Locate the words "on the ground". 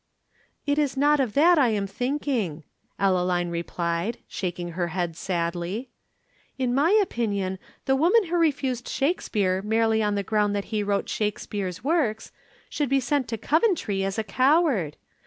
10.01-10.55